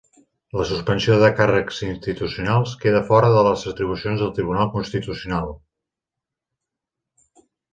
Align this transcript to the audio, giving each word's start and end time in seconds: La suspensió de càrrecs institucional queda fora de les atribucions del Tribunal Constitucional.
La 0.59 0.63
suspensió 0.69 1.17
de 1.23 1.27
càrrecs 1.39 1.81
institucional 1.87 2.65
queda 2.85 3.03
fora 3.11 3.29
de 3.37 3.43
les 3.49 3.67
atribucions 3.75 4.25
del 4.25 4.33
Tribunal 4.41 4.73
Constitucional. 4.79 5.55